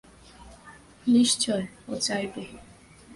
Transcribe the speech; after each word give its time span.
নিশ্চয়, 1.07 1.65
ও 1.87 1.93
চাইবে। 1.97 2.43